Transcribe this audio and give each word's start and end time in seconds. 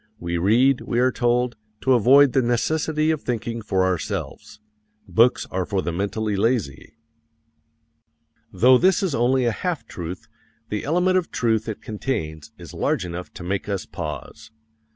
We 0.17 0.39
read, 0.39 0.81
we 0.81 0.97
are 0.99 1.11
told, 1.11 1.57
to 1.81 1.93
avoid 1.93 2.33
the 2.33 2.41
necessity 2.41 3.11
of 3.11 3.21
thinking 3.21 3.61
for 3.61 3.85
ourselves. 3.85 4.59
Books 5.07 5.45
are 5.51 5.63
for 5.63 5.83
the 5.83 5.91
mentally 5.91 6.35
lazy. 6.35 6.97
Though 8.51 8.79
this 8.79 9.03
is 9.03 9.13
only 9.13 9.45
a 9.45 9.51
half 9.51 9.85
truth, 9.85 10.27
the 10.69 10.85
element 10.85 11.19
of 11.19 11.29
truth 11.29 11.69
it 11.69 11.83
contains 11.83 12.51
is 12.57 12.73
large 12.73 13.05
enough 13.05 13.31
to 13.35 13.43
make 13.43 13.69
us 13.69 13.85
pause. 13.85 14.49